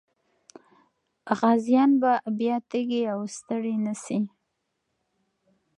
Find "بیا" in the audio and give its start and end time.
2.37-2.57